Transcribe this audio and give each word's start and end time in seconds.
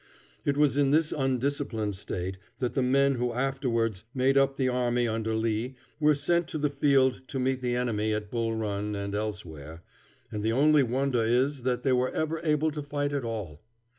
It 0.45 0.57
was 0.57 0.77
in 0.77 0.89
this 0.89 1.11
undisciplined 1.11 1.95
state 1.95 2.37
that 2.57 2.73
the 2.73 2.81
men 2.81 3.13
who 3.17 3.33
afterwards 3.33 4.03
made 4.15 4.35
up 4.35 4.55
the 4.57 4.67
army 4.67 5.07
under 5.07 5.35
Lee 5.35 5.75
were 5.99 6.15
sent 6.15 6.47
to 6.47 6.57
the 6.57 6.71
field 6.71 7.21
to 7.27 7.37
meet 7.37 7.61
the 7.61 7.75
enemy 7.75 8.11
at 8.11 8.31
Bull 8.31 8.55
Run 8.55 8.95
and 8.95 9.13
elsewhere, 9.13 9.83
and 10.31 10.41
the 10.41 10.53
only 10.53 10.81
wonder 10.81 11.23
is 11.23 11.61
that 11.61 11.83
they 11.83 11.93
were 11.93 12.09
ever 12.09 12.41
able 12.43 12.71
to 12.71 12.81
fight 12.81 13.13
at 13.13 13.23
all. 13.23 13.61